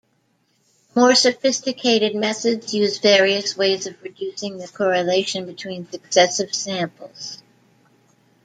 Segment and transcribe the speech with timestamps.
[0.95, 7.43] More sophisticated methods use various ways of reducing the correlation between successive samples.